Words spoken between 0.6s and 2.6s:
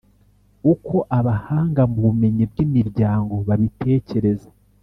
uko abahanga mu bumenyi